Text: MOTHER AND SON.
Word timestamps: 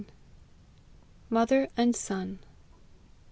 MOTHER 1.29 1.67
AND 1.77 1.95
SON. 1.95 2.39